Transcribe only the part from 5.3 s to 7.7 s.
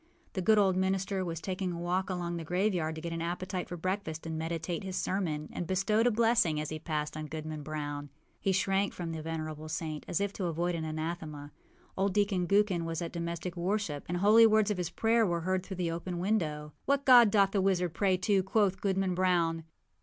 and bestowed a blessing, as he passed, on Goodman